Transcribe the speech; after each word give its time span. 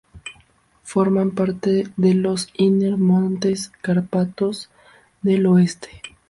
Forman 0.81 1.29
parte 1.29 1.83
de 1.95 2.15
los 2.15 2.49
Inner 2.57 2.97
Montes 2.97 3.69
Cárpatos 3.83 4.71
del 5.21 5.45
oeste. 5.45 6.01